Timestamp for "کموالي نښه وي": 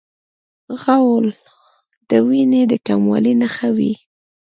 2.87-3.93